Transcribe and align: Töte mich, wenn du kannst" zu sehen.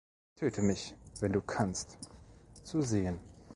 Töte 0.35 0.63
mich, 0.63 0.95
wenn 1.19 1.31
du 1.31 1.41
kannst" 1.43 1.99
zu 2.63 2.81
sehen. 2.81 3.19